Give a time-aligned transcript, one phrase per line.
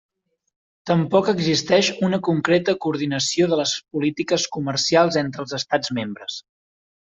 [0.91, 6.43] Tampoc existeix una concreta coordinació de les polítiques comercials entre els Estats membres.